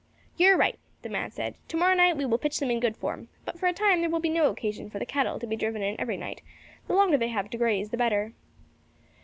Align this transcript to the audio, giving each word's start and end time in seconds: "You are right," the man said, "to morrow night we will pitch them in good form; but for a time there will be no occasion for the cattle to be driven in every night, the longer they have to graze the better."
"You 0.35 0.47
are 0.53 0.57
right," 0.57 0.79
the 1.03 1.09
man 1.09 1.29
said, 1.29 1.53
"to 1.67 1.77
morrow 1.77 1.93
night 1.93 2.17
we 2.17 2.25
will 2.25 2.39
pitch 2.39 2.57
them 2.59 2.71
in 2.71 2.79
good 2.79 2.97
form; 2.97 3.27
but 3.45 3.59
for 3.59 3.67
a 3.67 3.71
time 3.71 4.01
there 4.01 4.09
will 4.09 4.19
be 4.19 4.29
no 4.29 4.49
occasion 4.49 4.89
for 4.89 4.97
the 4.97 5.05
cattle 5.05 5.37
to 5.37 5.45
be 5.45 5.55
driven 5.55 5.83
in 5.83 5.95
every 6.01 6.17
night, 6.17 6.41
the 6.87 6.93
longer 6.95 7.17
they 7.17 7.27
have 7.27 7.51
to 7.51 7.57
graze 7.59 7.91
the 7.91 7.97
better." 7.97 8.33